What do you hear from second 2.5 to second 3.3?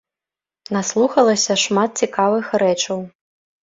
рэчаў.